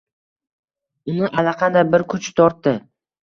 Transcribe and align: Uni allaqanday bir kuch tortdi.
Uni 1.11 1.29
allaqanday 1.43 1.87
bir 1.97 2.05
kuch 2.15 2.31
tortdi. 2.41 2.75